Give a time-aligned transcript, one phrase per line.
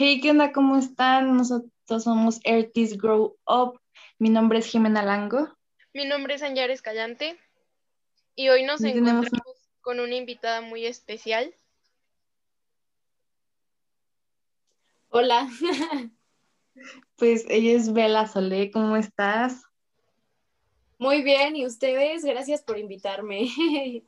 [0.00, 0.52] Hey, ¿qué onda?
[0.52, 1.36] ¿Cómo están?
[1.36, 3.80] Nosotros somos Artists Grow Up.
[4.20, 5.48] Mi nombre es Jimena Lango.
[5.92, 7.36] Mi nombre es Anyar Escallante
[8.36, 11.52] y hoy nos tenemos encontramos con una invitada muy especial.
[15.08, 15.48] Hola,
[17.16, 18.70] Pues ella es Bella Solé.
[18.70, 19.64] ¿Cómo estás?
[21.00, 22.24] muy bien, ¿y ustedes?
[22.24, 23.48] Gracias por invitarme.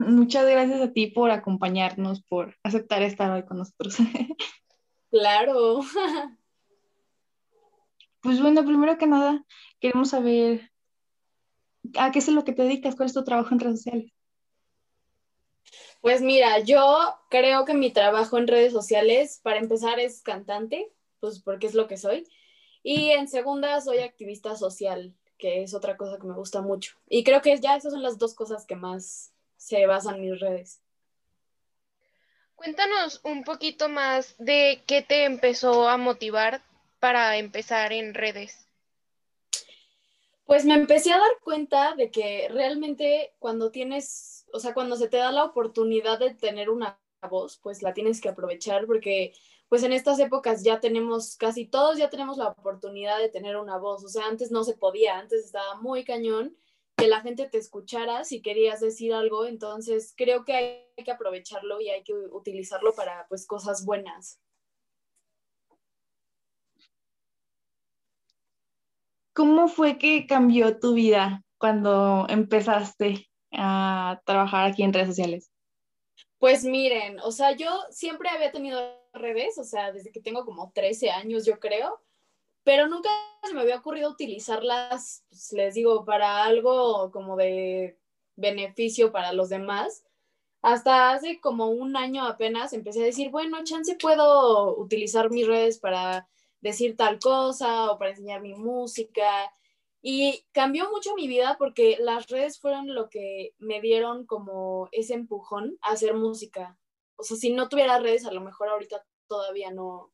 [0.00, 3.98] Muchas gracias a ti por acompañarnos, por aceptar estar hoy con nosotros.
[5.12, 5.80] Claro.
[8.22, 9.44] Pues bueno, primero que nada,
[9.80, 10.70] queremos saber
[11.98, 14.12] a qué es lo que te dedicas, cuál es tu trabajo en redes sociales.
[16.00, 16.98] Pues mira, yo
[17.30, 21.88] creo que mi trabajo en redes sociales, para empezar, es cantante, pues porque es lo
[21.88, 22.26] que soy.
[22.82, 26.94] Y en segunda, soy activista social, que es otra cosa que me gusta mucho.
[27.08, 30.40] Y creo que ya esas son las dos cosas que más se basan en mis
[30.40, 30.81] redes.
[32.62, 36.62] Cuéntanos un poquito más de qué te empezó a motivar
[37.00, 38.68] para empezar en redes.
[40.44, 45.08] Pues me empecé a dar cuenta de que realmente cuando tienes, o sea, cuando se
[45.08, 49.32] te da la oportunidad de tener una voz, pues la tienes que aprovechar porque
[49.68, 53.76] pues en estas épocas ya tenemos, casi todos ya tenemos la oportunidad de tener una
[53.76, 54.04] voz.
[54.04, 56.56] O sea, antes no se podía, antes estaba muy cañón
[57.02, 59.44] que la gente te escuchara si querías decir algo.
[59.46, 64.40] Entonces creo que hay que aprovecharlo y hay que utilizarlo para pues cosas buenas.
[69.34, 75.50] ¿Cómo fue que cambió tu vida cuando empezaste a trabajar aquí en redes sociales?
[76.38, 78.80] Pues miren, o sea, yo siempre había tenido
[79.12, 82.00] redes, o sea, desde que tengo como 13 años, yo creo,
[82.64, 83.10] pero nunca
[83.42, 87.98] se me había ocurrido utilizarlas, pues, les digo, para algo como de
[88.36, 90.04] beneficio para los demás.
[90.62, 95.78] Hasta hace como un año apenas empecé a decir, bueno, chance puedo utilizar mis redes
[95.78, 96.28] para
[96.60, 99.52] decir tal cosa o para enseñar mi música.
[100.02, 105.14] Y cambió mucho mi vida porque las redes fueron lo que me dieron como ese
[105.14, 106.78] empujón a hacer música.
[107.16, 110.12] O sea, si no tuviera redes, a lo mejor ahorita todavía no,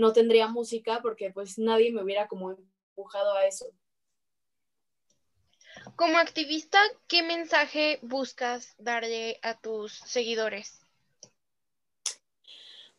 [0.00, 3.66] no tendría música porque pues nadie me hubiera como empujado a eso.
[5.94, 10.80] Como activista, ¿qué mensaje buscas darle a tus seguidores?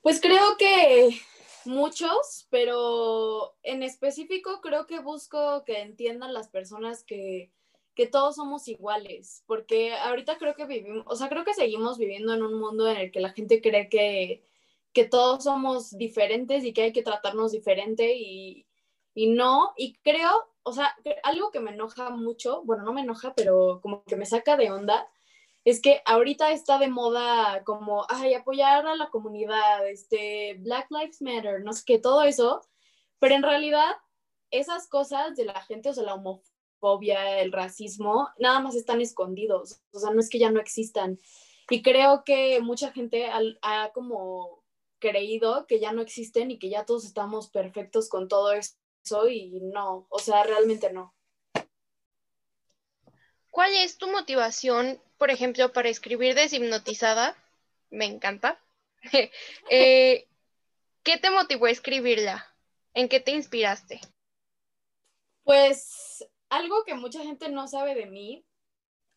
[0.02, 1.20] Pues creo que
[1.66, 7.52] muchos, pero en específico creo que busco que entiendan las personas que,
[7.96, 12.34] que todos somos iguales, porque ahorita creo que vivimos, o sea, creo que seguimos viviendo
[12.34, 14.44] en un mundo en el que la gente cree que,
[14.94, 18.66] que todos somos diferentes y que hay que tratarnos diferente y,
[19.13, 20.31] y no, y creo,
[20.63, 24.25] o sea, algo que me enoja mucho, bueno, no me enoja, pero como que me
[24.25, 25.07] saca de onda,
[25.63, 31.22] es que ahorita está de moda como, ay, apoyar a la comunidad, este, Black Lives
[31.22, 32.62] Matter, no sé qué, todo eso,
[33.19, 33.96] pero en realidad
[34.50, 39.81] esas cosas de la gente, o sea, la homofobia, el racismo, nada más están escondidos,
[39.94, 41.19] o sea, no es que ya no existan.
[41.69, 44.61] Y creo que mucha gente al- ha, como
[45.02, 49.60] creído que ya no existen y que ya todos estamos perfectos con todo eso y
[49.62, 51.14] no, o sea, realmente no.
[53.50, 57.36] ¿Cuál es tu motivación, por ejemplo, para escribir deshipnotizada?
[57.90, 58.60] Me encanta.
[59.70, 60.28] Eh,
[61.04, 62.56] ¿qué te motivó a escribirla?
[62.94, 64.00] ¿En qué te inspiraste?
[65.44, 68.46] Pues algo que mucha gente no sabe de mí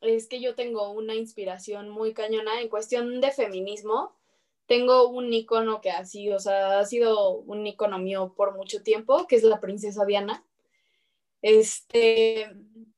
[0.00, 4.16] es que yo tengo una inspiración muy cañona en cuestión de feminismo.
[4.66, 9.26] Tengo un icono que sido, o sea, ha sido un icono mío por mucho tiempo,
[9.26, 10.44] que es la princesa Diana.
[11.42, 12.50] Este,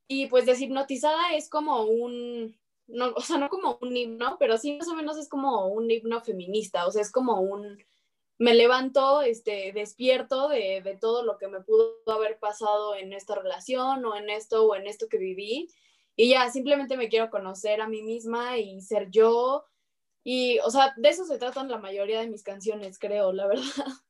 [0.06, 2.56] y pues deshipnotizada es como un,
[2.86, 5.90] no, o sea, no como un himno, pero sí más o menos es como un
[5.90, 7.82] himno feminista, o sea, es como un,
[8.38, 13.34] me levanto, este, despierto de, de todo lo que me pudo haber pasado en esta
[13.34, 15.68] relación o en esto o en esto que viví
[16.16, 19.64] y ya simplemente me quiero conocer a mí misma y ser yo
[20.28, 23.62] y, o sea, de eso se tratan la mayoría de mis canciones, creo, la verdad.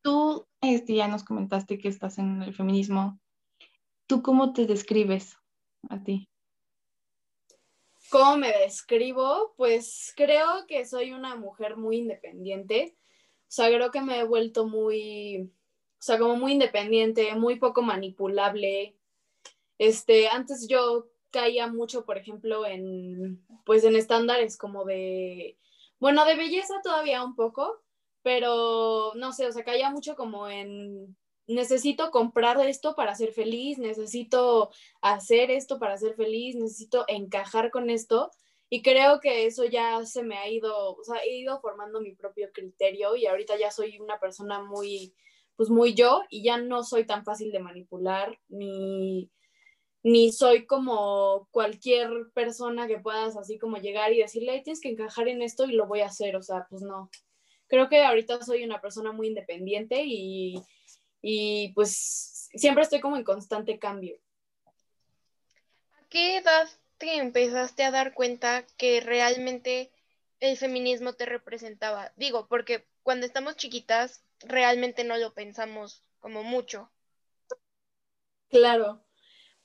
[0.00, 3.20] Tú, este, ya nos comentaste que estás en el feminismo.
[4.06, 5.36] ¿Tú cómo te describes
[5.90, 6.30] a ti?
[8.10, 9.52] ¿Cómo me describo?
[9.58, 12.96] Pues creo que soy una mujer muy independiente.
[13.40, 15.52] O sea, creo que me he vuelto muy,
[15.98, 18.96] o sea, como muy independiente, muy poco manipulable.
[19.76, 25.58] Este, antes yo caía mucho, por ejemplo, en, pues en estándares como de,
[25.98, 27.82] bueno, de belleza todavía un poco,
[28.22, 33.78] pero no sé, o sea, caía mucho como en, necesito comprar esto para ser feliz,
[33.78, 34.70] necesito
[35.00, 38.30] hacer esto para ser feliz, necesito encajar con esto.
[38.68, 42.14] Y creo que eso ya se me ha ido, o sea, he ido formando mi
[42.14, 45.14] propio criterio y ahorita ya soy una persona muy,
[45.54, 49.30] pues muy yo y ya no soy tan fácil de manipular ni,
[50.06, 55.26] ni soy como cualquier persona que puedas así como llegar y decirle, tienes que encajar
[55.26, 57.10] en esto y lo voy a hacer, o sea, pues no.
[57.66, 60.62] Creo que ahorita soy una persona muy independiente y,
[61.22, 64.16] y pues siempre estoy como en constante cambio.
[66.00, 66.68] ¿A qué edad
[66.98, 69.90] te empezaste a dar cuenta que realmente
[70.38, 72.12] el feminismo te representaba?
[72.14, 76.92] Digo, porque cuando estamos chiquitas realmente no lo pensamos como mucho.
[78.48, 79.04] Claro,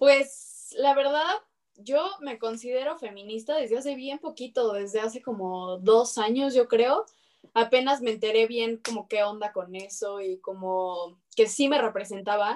[0.01, 1.27] pues la verdad,
[1.75, 7.06] yo me considero feminista desde hace bien poquito, desde hace como dos años, yo creo.
[7.53, 12.56] Apenas me enteré bien como qué onda con eso y como que sí me representaba.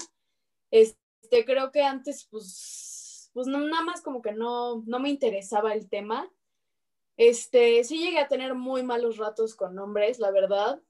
[0.72, 5.76] Este, creo que antes, pues pues no, nada más como que no, no me interesaba
[5.76, 6.28] el tema.
[7.16, 10.82] Este, sí llegué a tener muy malos ratos con hombres, la verdad.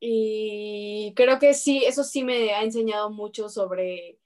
[0.00, 4.19] Y creo que sí, eso sí me ha enseñado mucho sobre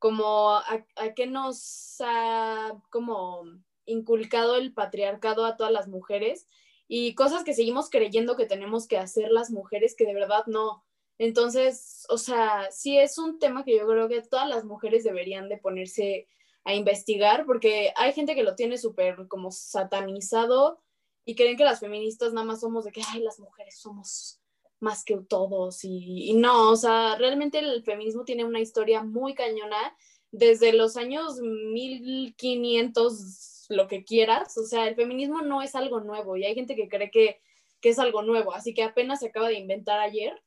[0.00, 3.42] como a, qué nos ha como
[3.84, 6.48] inculcado el patriarcado a todas las mujeres
[6.88, 10.84] y cosas que seguimos creyendo que tenemos que hacer las mujeres que de verdad no.
[11.18, 15.50] Entonces, o sea, sí es un tema que yo creo que todas las mujeres deberían
[15.50, 16.26] de ponerse
[16.64, 20.80] a investigar, porque hay gente que lo tiene súper como satanizado
[21.26, 24.39] y creen que las feministas nada más somos de que, ay, las mujeres somos
[24.80, 29.96] más que todos y, no, o sea, realmente el feminismo tiene una historia muy cañona
[30.32, 36.36] desde los años 1500, lo que quieras, o sea, el feminismo no es algo nuevo
[36.36, 37.40] y hay gente que cree que,
[37.80, 40.40] que es algo nuevo, así que apenas se acaba de inventar ayer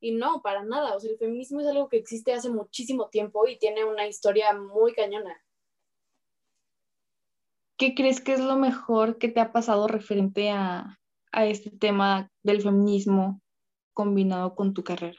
[0.00, 3.48] y no, para nada, o sea, el feminismo es algo que existe hace muchísimo tiempo
[3.48, 5.36] y tiene una historia muy cañona.
[7.78, 10.98] ¿qué crees que es lo mejor que te ha pasado referente a,
[11.32, 13.40] este tema del feminismo
[13.98, 15.18] combinado con tu carrera?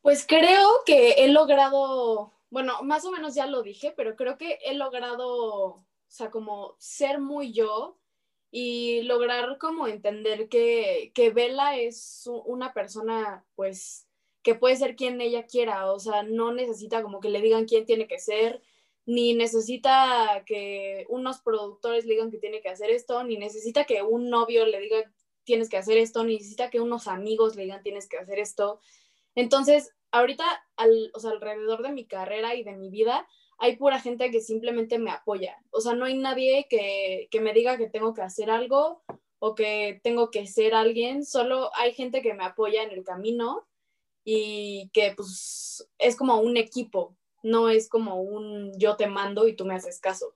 [0.00, 4.58] Pues creo que he logrado, bueno, más o menos ya lo dije, pero creo que
[4.64, 7.98] he logrado, o sea, como ser muy yo
[8.50, 14.08] y lograr como entender que, que Bella es una persona, pues,
[14.42, 17.84] que puede ser quien ella quiera, o sea, no necesita como que le digan quién
[17.84, 18.62] tiene que ser,
[19.04, 24.02] ni necesita que unos productores le digan que tiene que hacer esto, ni necesita que
[24.02, 25.12] un novio le diga
[25.44, 28.80] tienes que hacer esto, necesita que unos amigos le digan tienes que hacer esto.
[29.34, 30.44] Entonces, ahorita,
[30.76, 33.26] al, o sea, alrededor de mi carrera y de mi vida,
[33.58, 35.58] hay pura gente que simplemente me apoya.
[35.70, 39.02] O sea, no hay nadie que, que me diga que tengo que hacer algo
[39.38, 43.66] o que tengo que ser alguien, solo hay gente que me apoya en el camino
[44.24, 49.56] y que pues es como un equipo, no es como un yo te mando y
[49.56, 50.34] tú me haces caso.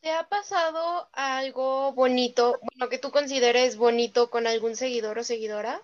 [0.00, 5.82] ¿Te ha pasado algo bonito, bueno, que tú consideres bonito con algún seguidor o seguidora?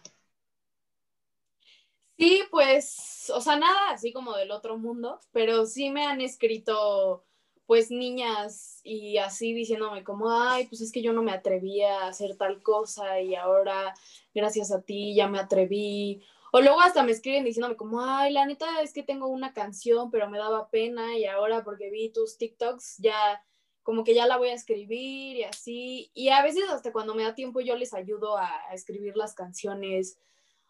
[2.18, 7.24] Sí, pues, o sea, nada así como del otro mundo, pero sí me han escrito,
[7.66, 12.08] pues, niñas y así diciéndome como, ay, pues es que yo no me atrevía a
[12.08, 13.94] hacer tal cosa y ahora,
[14.34, 16.22] gracias a ti, ya me atreví.
[16.52, 20.10] O luego hasta me escriben diciéndome como, ay, la neta es que tengo una canción,
[20.10, 23.42] pero me daba pena y ahora porque vi tus TikToks ya
[23.82, 26.10] como que ya la voy a escribir y así.
[26.14, 30.18] Y a veces hasta cuando me da tiempo yo les ayudo a, escribir las canciones.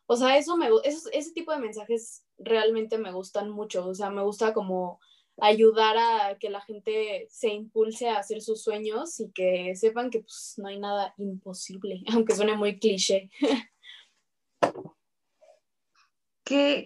[0.06, 3.86] O sea, eso me, ese tipo de mensajes realmente me gustan mucho.
[3.86, 5.00] O sea, me gusta como
[5.38, 10.20] ayudar a que la gente se impulse a hacer sus sueños y que sepan que
[10.20, 13.30] pues no hay nada imposible, aunque suene muy cliché.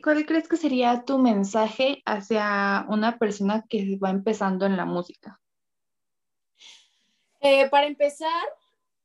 [0.03, 5.41] ¿Cuál crees que sería tu mensaje hacia una persona que va empezando en la música?
[7.41, 8.45] Eh, para empezar,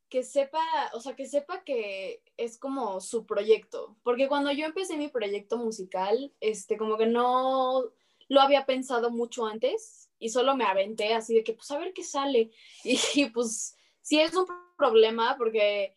[0.10, 0.62] que sepa,
[0.94, 5.58] o sea, que sepa que es como su proyecto, porque cuando yo empecé mi proyecto
[5.58, 7.86] musical, este, como que no
[8.28, 11.94] lo había pensado mucho antes y solo me aventé así de que, pues, a ver
[11.94, 12.52] qué sale.
[12.84, 14.46] Y, y pues, sí es un
[14.78, 15.96] problema porque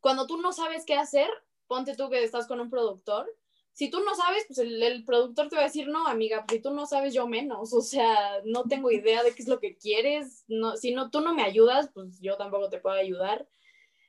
[0.00, 1.28] cuando tú no sabes qué hacer,
[1.66, 3.30] ponte tú que estás con un productor
[3.72, 6.62] si tú no sabes, pues el, productor te va a decir, no, amiga, pues si
[6.62, 9.76] tú no sabes, yo menos, o sea, no tengo idea de qué es lo que
[9.76, 13.48] quieres, no, si no, tú no me ayudas, pues yo tampoco te puedo ayudar.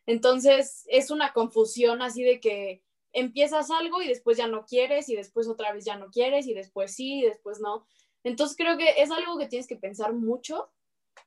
[0.05, 5.15] Entonces, es una confusión así de que empiezas algo y después ya no quieres y
[5.15, 7.85] después otra vez ya no quieres y después sí y después no.
[8.23, 10.71] Entonces, creo que es algo que tienes que pensar mucho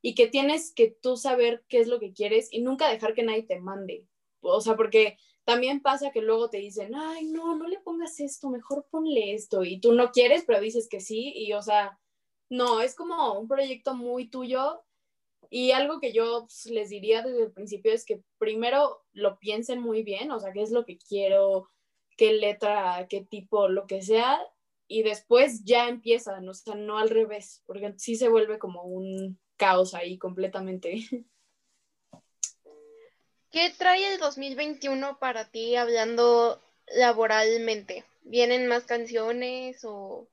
[0.03, 3.23] y que tienes que tú saber qué es lo que quieres y nunca dejar que
[3.23, 4.07] nadie te mande.
[4.45, 8.51] O sea, porque también pasa que luego te dicen, ay, no, no le pongas esto,
[8.51, 9.65] mejor ponle esto.
[9.65, 11.33] Y tú no quieres, pero dices que sí.
[11.37, 11.99] Y, o sea,
[12.49, 14.85] no, es como un proyecto muy tuyo
[15.51, 19.81] Y algo que yo pues, les diría desde el principio es que primero lo piensen
[19.81, 21.69] muy bien, o sea, qué es lo que quiero,
[22.17, 24.41] qué letra, qué tipo, lo que sea,
[24.89, 29.39] y después ya empiezan, o sea, no al revés, porque sí se vuelve como un
[29.57, 30.95] caos ahí completamente.
[33.55, 38.05] ¿Qué trae el 2021 para ti hablando laboralmente?
[38.25, 40.27] ¿Vienen más canciones o...?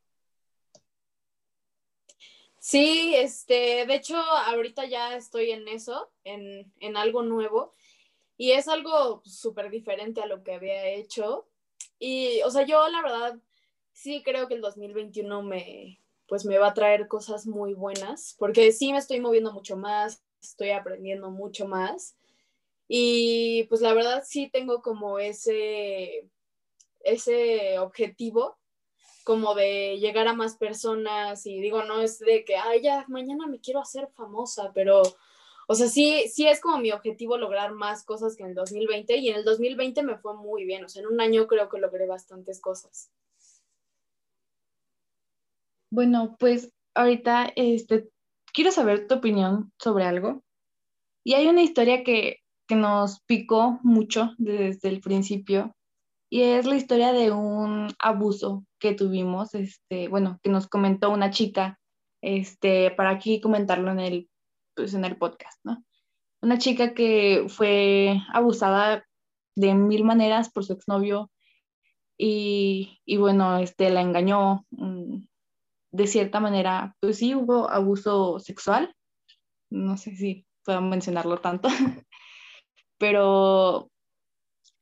[2.58, 7.76] Sí, este, de hecho, ahorita ya estoy en eso, en, en algo nuevo,
[8.38, 11.48] y es algo súper diferente a lo que había hecho.
[12.00, 13.38] Y, o sea, yo la verdad
[13.92, 18.72] sí creo que el 2021 me, pues me va a traer cosas muy buenas, porque
[18.72, 22.16] sí me estoy moviendo mucho más, estoy aprendiendo mucho más.
[22.94, 26.30] Y pues la verdad sí tengo como ese,
[27.00, 28.58] ese objetivo
[29.24, 33.48] como de llegar a más personas y digo, no es de que, ay, ya, mañana
[33.48, 35.04] me quiero hacer famosa, pero,
[35.70, 39.16] o sea, sí, sí es como mi objetivo lograr más cosas que en el 2020
[39.16, 41.80] y en el 2020 me fue muy bien, o sea, en un año creo que
[41.80, 43.10] logré bastantes cosas.
[45.90, 48.10] Bueno, pues ahorita este,
[48.52, 50.44] quiero saber tu opinión sobre algo.
[51.24, 52.41] Y hay una historia que
[52.72, 55.76] que nos picó mucho desde el principio
[56.30, 61.32] y es la historia de un abuso que tuvimos, este, bueno, que nos comentó una
[61.32, 61.82] chica,
[62.22, 64.30] este, para aquí comentarlo en el,
[64.74, 65.84] pues en el podcast, ¿no?
[66.42, 69.06] Una chica que fue abusada
[69.58, 71.30] de mil maneras por su exnovio
[72.18, 75.26] y, y bueno, este, la engañó mm,
[75.92, 78.96] de cierta manera, pues sí hubo abuso sexual,
[79.70, 81.68] no sé si puedo mencionarlo tanto,
[83.02, 83.90] pero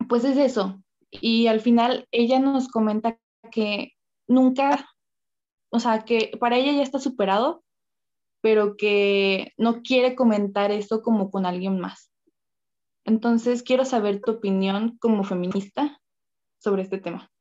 [0.09, 0.83] pues es eso.
[1.09, 3.17] Y al final ella nos comenta
[3.49, 3.93] que
[4.27, 4.89] nunca,
[5.71, 7.63] o sea, que para ella ya está superado,
[8.41, 12.11] pero que no quiere comentar eso como con alguien más.
[13.05, 16.01] Entonces, quiero saber tu opinión como feminista
[16.61, 17.31] sobre este tema.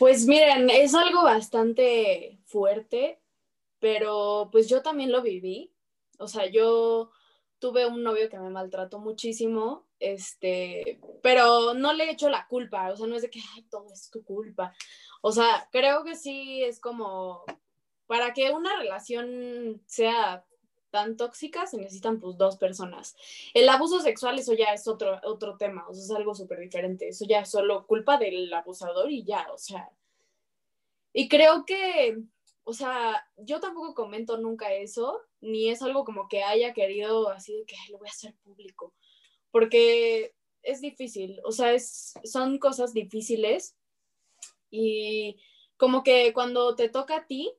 [0.00, 3.22] Pues miren, es algo bastante fuerte,
[3.78, 5.72] pero pues yo también lo viví.
[6.18, 7.12] O sea, yo
[7.58, 12.96] tuve un novio que me maltrató muchísimo, este, pero no le echo la culpa, o
[12.96, 14.74] sea, no es de que, todo es tu culpa.
[15.22, 17.44] O sea, creo que sí es como,
[18.06, 20.44] para que una relación sea
[20.90, 23.16] tan tóxica, se necesitan pues dos personas.
[23.54, 27.08] El abuso sexual, eso ya es otro, otro tema, o sea, es algo súper diferente,
[27.08, 29.90] eso ya es solo culpa del abusador y ya, o sea.
[31.12, 32.22] Y creo que
[32.68, 37.56] o sea, yo tampoco comento nunca eso, ni es algo como que haya querido así
[37.56, 38.92] de que lo voy a hacer público,
[39.52, 43.76] porque es difícil, o sea, es, son cosas difíciles
[44.68, 45.36] y
[45.76, 47.52] como que cuando te toca a ti,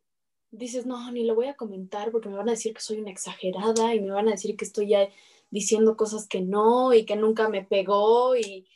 [0.51, 3.11] dices, no, ni lo voy a comentar porque me van a decir que soy una
[3.11, 5.07] exagerada y me van a decir que estoy ya
[5.49, 8.67] diciendo cosas que no y que nunca me pegó y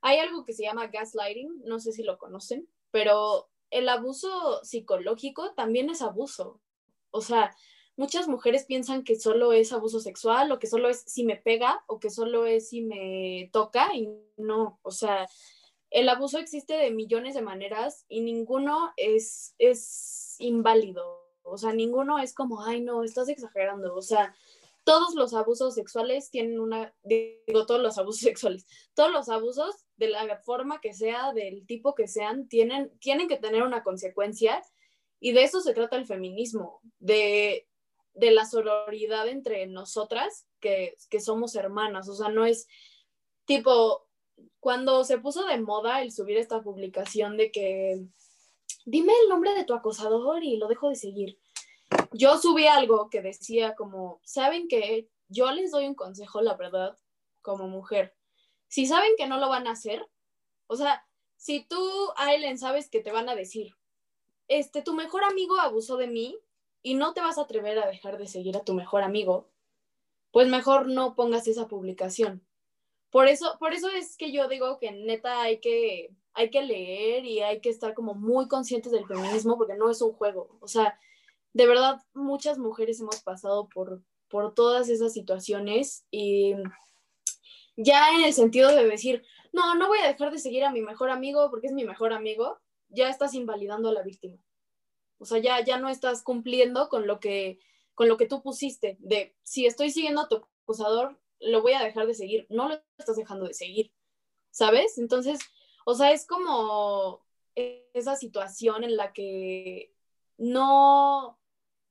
[0.00, 5.52] hay algo que se llama gaslighting, no sé si lo conocen, pero el abuso psicológico
[5.54, 6.60] también es abuso.
[7.10, 7.54] O sea,
[7.96, 11.82] muchas mujeres piensan que solo es abuso sexual o que solo es si me pega
[11.88, 15.26] o que solo es si me toca y no, o sea,
[15.90, 21.24] el abuso existe de millones de maneras y ninguno es, es inválido.
[21.42, 23.94] O sea, ninguno es como, ay, no, estás exagerando.
[23.96, 24.36] O sea,
[24.84, 30.08] todos los abusos sexuales tienen una, digo, todos los abusos sexuales, todos los abusos de
[30.08, 34.62] la forma que sea, del tipo que sean, tienen, tienen que tener una consecuencia.
[35.20, 37.66] Y de eso se trata el feminismo, de,
[38.12, 42.66] de la sororidad entre nosotras, que, que somos hermanas, o sea, no es
[43.46, 44.06] tipo,
[44.60, 48.04] cuando se puso de moda el subir esta publicación de que
[48.84, 51.38] dime el nombre de tu acosador y lo dejo de seguir
[52.14, 56.96] yo subí algo que decía como, ¿saben que Yo les doy un consejo, la verdad,
[57.42, 58.14] como mujer.
[58.68, 60.08] Si saben que no lo van a hacer,
[60.66, 61.06] o sea,
[61.36, 61.78] si tú,
[62.16, 63.74] Aileen, sabes que te van a decir,
[64.48, 66.38] este, tu mejor amigo abusó de mí
[66.82, 69.48] y no te vas a atrever a dejar de seguir a tu mejor amigo,
[70.30, 72.46] pues mejor no pongas esa publicación.
[73.10, 77.24] Por eso, por eso es que yo digo que neta hay que, hay que leer
[77.24, 80.58] y hay que estar como muy conscientes del feminismo porque no es un juego.
[80.60, 80.98] O sea,
[81.54, 86.54] de verdad muchas mujeres hemos pasado por, por todas esas situaciones y
[87.76, 90.82] ya en el sentido de decir, no, no voy a dejar de seguir a mi
[90.82, 94.36] mejor amigo porque es mi mejor amigo, ya estás invalidando a la víctima.
[95.18, 97.58] O sea, ya, ya no estás cumpliendo con lo que
[97.94, 101.82] con lo que tú pusiste de si estoy siguiendo a tu acusador, lo voy a
[101.82, 103.92] dejar de seguir, no lo estás dejando de seguir.
[104.50, 104.98] ¿Sabes?
[104.98, 105.40] Entonces,
[105.84, 109.92] o sea, es como esa situación en la que
[110.38, 111.38] no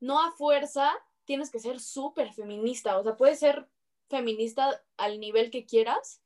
[0.04, 0.92] no a fuerza
[1.24, 3.70] tienes que ser súper feminista, o sea, puedes ser
[4.10, 6.22] feminista al nivel que quieras,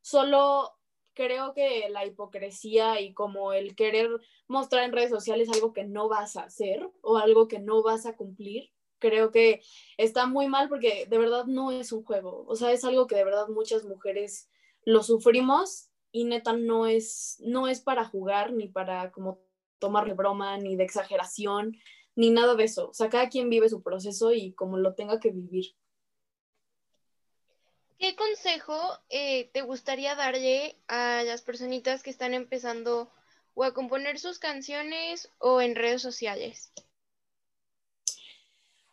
[0.00, 0.72] solo
[1.12, 4.08] creo que la hipocresía y como el querer
[4.48, 8.06] mostrar en redes sociales algo que no vas a hacer o algo que no vas
[8.06, 9.60] a cumplir, creo que
[9.98, 13.16] está muy mal porque de verdad no es un juego, o sea, es algo que
[13.16, 14.48] de verdad muchas mujeres
[14.86, 19.38] lo sufrimos y neta no es no es para jugar ni para como
[19.78, 21.76] tomarle broma ni de exageración
[22.14, 25.20] ni nada de eso, o sea, cada quien vive su proceso y como lo tenga
[25.20, 25.74] que vivir.
[27.98, 28.76] ¿Qué consejo
[29.10, 33.08] eh, te gustaría darle a las personitas que están empezando
[33.54, 36.72] o a componer sus canciones o en redes sociales?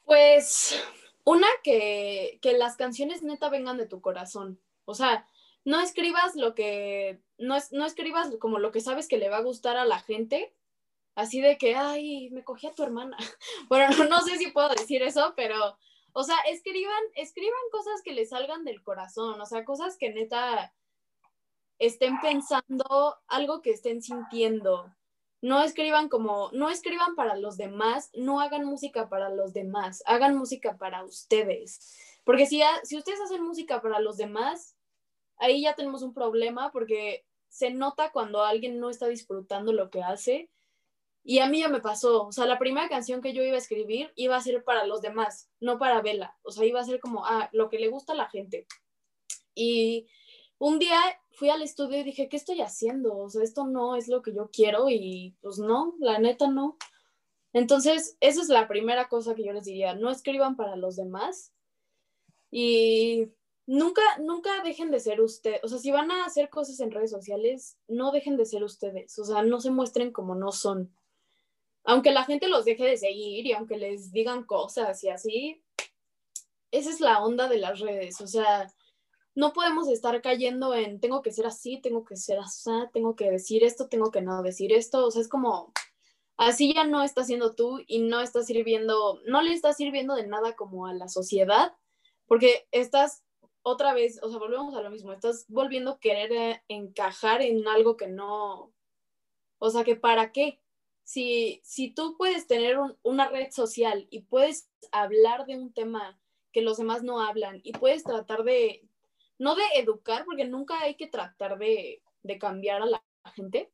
[0.05, 0.79] Pues
[1.23, 4.59] una que, que las canciones neta vengan de tu corazón.
[4.85, 5.27] O sea,
[5.65, 9.37] no escribas lo que, no, es, no escribas como lo que sabes que le va
[9.37, 10.53] a gustar a la gente,
[11.19, 13.17] así de que, ay, me cogí a tu hermana.
[13.69, 15.77] Bueno, no, no sé si puedo decir eso, pero
[16.13, 20.73] o sea, escriban, escriban cosas que les salgan del corazón, o sea, cosas que neta
[21.77, 24.93] estén pensando, algo que estén sintiendo.
[25.41, 30.35] No escriban como, no escriban para los demás, no hagan música para los demás, hagan
[30.35, 31.97] música para ustedes.
[32.25, 34.75] Porque si, si ustedes hacen música para los demás,
[35.37, 40.03] ahí ya tenemos un problema porque se nota cuando alguien no está disfrutando lo que
[40.03, 40.49] hace.
[41.23, 43.59] Y a mí ya me pasó, o sea, la primera canción que yo iba a
[43.59, 46.37] escribir iba a ser para los demás, no para Vela.
[46.43, 48.65] O sea, iba a ser como, ah, lo que le gusta a la gente.
[49.53, 50.07] Y
[50.57, 50.99] un día
[51.31, 53.17] fui al estudio y dije, ¿qué estoy haciendo?
[53.17, 56.77] O sea, esto no es lo que yo quiero y pues no, la neta no.
[57.53, 61.53] Entonces, esa es la primera cosa que yo les diría, no escriban para los demás
[62.51, 63.29] y
[63.65, 65.63] nunca, nunca dejen de ser ustedes.
[65.63, 69.17] O sea, si van a hacer cosas en redes sociales, no dejen de ser ustedes.
[69.19, 70.93] O sea, no se muestren como no son
[71.83, 75.63] aunque la gente los deje de seguir y aunque les digan cosas y así,
[76.71, 78.21] esa es la onda de las redes.
[78.21, 78.71] O sea,
[79.35, 83.31] no podemos estar cayendo en tengo que ser así, tengo que ser así, tengo que
[83.31, 85.05] decir esto, tengo que no decir esto.
[85.05, 85.73] O sea, es como
[86.37, 90.25] así ya no estás siendo tú y no estás sirviendo, no le estás sirviendo de
[90.25, 91.73] nada como a la sociedad,
[92.27, 93.23] porque estás
[93.61, 97.67] otra vez, o sea, volvemos a lo mismo, estás volviendo a querer eh, encajar en
[97.67, 98.73] algo que no,
[99.59, 100.61] o sea, que para qué,
[101.09, 106.19] si, si tú puedes tener una red social y puedes hablar de un tema
[106.51, 108.87] que los demás no hablan y puedes tratar de,
[109.39, 113.71] no de educar, porque nunca hay que tratar de, de cambiar a la gente,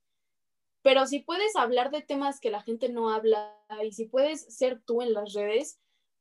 [0.81, 4.81] pero si puedes hablar de temas que la gente no habla y si puedes ser
[4.85, 5.77] tú en las redes,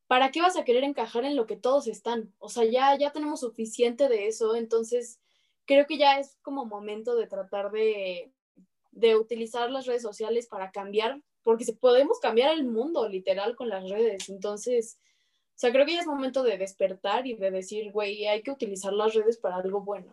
[0.09, 2.35] ¿para qué vas a querer encajar en lo que todos están?
[2.41, 5.21] O sea, ya, ya tenemos suficiente de eso, entonces
[5.65, 8.34] creo que ya es como momento de tratar de,
[8.95, 13.89] de utilizar las redes sociales para cambiar, porque podemos cambiar el mundo literal con las
[13.89, 14.29] redes.
[14.29, 14.99] Entonces,
[15.55, 18.51] o sea, creo que ya es momento de despertar y de decir, güey, hay que
[18.51, 20.13] utilizar las redes para algo bueno.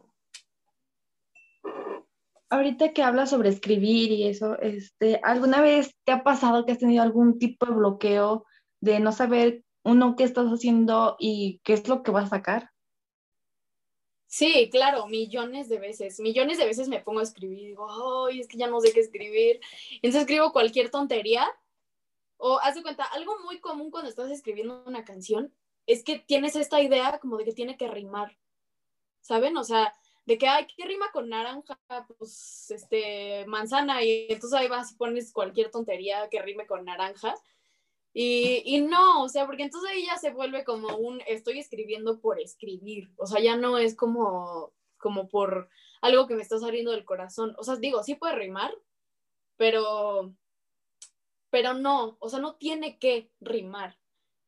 [2.49, 6.79] Ahorita que hablas sobre escribir y eso, este, ¿alguna vez te ha pasado que has
[6.79, 8.45] tenido algún tipo de bloqueo
[8.81, 12.69] de no saber uno qué estás haciendo y qué es lo que vas a sacar?
[14.31, 17.85] Sí, claro, millones de veces, millones de veces me pongo a escribir y digo,
[18.29, 19.59] ay, es que ya no sé qué escribir.
[19.95, 21.45] Entonces escribo cualquier tontería.
[22.37, 25.53] O haz de cuenta, algo muy común cuando estás escribiendo una canción
[25.85, 28.37] es que tienes esta idea como de que tiene que rimar,
[29.19, 29.57] ¿saben?
[29.57, 29.93] O sea,
[30.25, 31.77] de que, ay, ¿qué rima con naranja?
[32.17, 37.35] Pues, este, manzana, y entonces ahí vas y pones cualquier tontería que rime con naranja.
[38.13, 42.19] Y, y, no, o sea, porque entonces ahí ya se vuelve como un estoy escribiendo
[42.19, 45.69] por escribir, o sea, ya no es como, como por
[46.01, 47.55] algo que me está saliendo del corazón.
[47.57, 48.73] O sea, digo, sí puede rimar,
[49.57, 50.33] pero,
[51.49, 53.97] pero no, o sea, no tiene que rimar.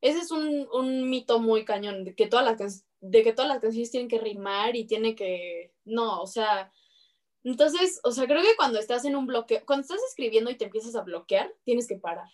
[0.02, 3.62] Ese es un, un mito muy cañón, de que, todas las, de que todas las
[3.62, 6.74] canciones tienen que rimar y tiene que, no, o sea,
[7.44, 10.66] entonces, o sea, creo que cuando estás en un bloqueo, cuando estás escribiendo y te
[10.66, 12.30] empiezas a bloquear, tienes que parar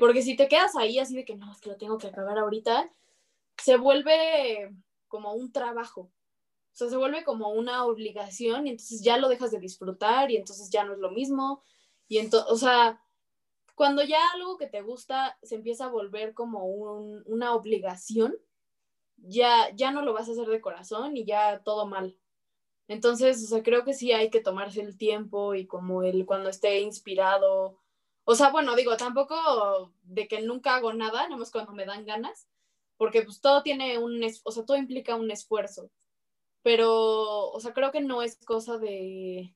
[0.00, 2.38] porque si te quedas ahí así de que no, es que lo tengo que acabar
[2.38, 2.90] ahorita,
[3.58, 4.74] se vuelve
[5.08, 6.10] como un trabajo.
[6.72, 10.36] O sea, se vuelve como una obligación y entonces ya lo dejas de disfrutar y
[10.36, 11.62] entonces ya no es lo mismo.
[12.08, 13.02] Y entonces, o sea,
[13.74, 18.34] cuando ya algo que te gusta se empieza a volver como una obligación,
[19.18, 22.16] ya, ya no lo vas a hacer de corazón y ya todo mal.
[22.88, 26.48] Entonces, o sea, creo que sí hay que tomarse el tiempo y como el cuando
[26.48, 27.79] esté inspirado
[28.30, 32.04] o sea, bueno, digo, tampoco de que nunca hago nada, no más cuando me dan
[32.06, 32.46] ganas,
[32.96, 35.90] porque pues todo tiene un, o sea, todo implica un esfuerzo.
[36.62, 39.52] Pero, o sea, creo que no es cosa de,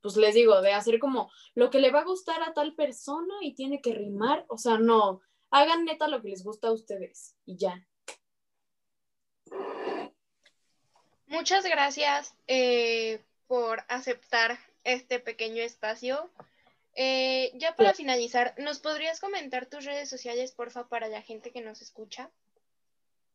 [0.00, 3.34] pues les digo, de hacer como lo que le va a gustar a tal persona
[3.40, 7.34] y tiene que rimar, o sea, no, hagan neta lo que les gusta a ustedes
[7.44, 7.84] y ya.
[11.26, 16.30] Muchas gracias eh, por aceptar este pequeño espacio.
[16.96, 21.60] Eh, ya para finalizar, ¿nos podrías comentar tus redes sociales, porfa, para la gente que
[21.60, 22.30] nos escucha?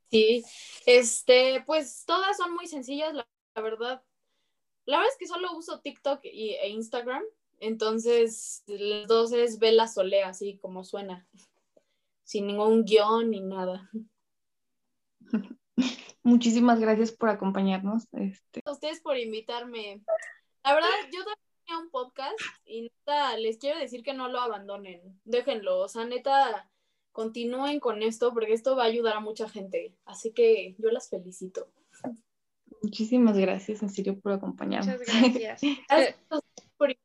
[0.10, 0.44] Sí,
[0.86, 4.02] este, pues todas son muy sencillas, la, verdad.
[4.86, 7.24] La verdad es que solo uso TikTok y, e Instagram,
[7.60, 11.28] entonces las dos es Vela Solea, así como suena,
[12.24, 13.90] sin ningún guion ni nada.
[16.24, 18.08] Muchísimas gracias por acompañarnos.
[18.14, 18.62] Este.
[18.66, 20.02] A ustedes por invitarme.
[20.64, 25.20] La verdad, yo también un podcast y neta, les quiero decir que no lo abandonen.
[25.26, 25.80] Déjenlo.
[25.80, 26.70] O sea, neta,
[27.12, 29.96] continúen con esto porque esto va a ayudar a mucha gente.
[30.06, 31.72] Así que yo las felicito.
[32.82, 34.98] Muchísimas gracias, en serio, por acompañarnos.
[35.00, 35.62] Muchas gracias.
[36.78, 36.96] por